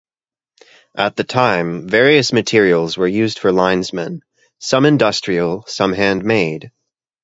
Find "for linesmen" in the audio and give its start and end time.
3.37-4.23